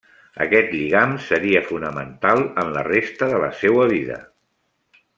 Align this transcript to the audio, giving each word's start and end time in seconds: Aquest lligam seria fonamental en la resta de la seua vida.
Aquest 0.45 0.71
lligam 0.75 1.11
seria 1.25 1.61
fonamental 1.67 2.41
en 2.65 2.73
la 2.79 2.85
resta 2.91 3.31
de 3.35 3.43
la 3.47 3.51
seua 3.63 3.87
vida. 3.97 4.19